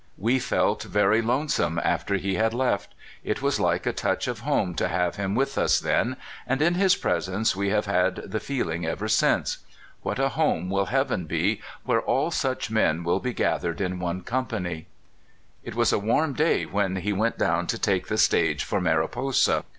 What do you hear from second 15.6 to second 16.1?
It was a